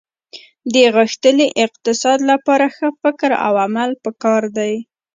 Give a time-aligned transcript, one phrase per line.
[0.73, 4.73] د غښتلي اقتصاد لپاره ښه فکر او عمل په کار دي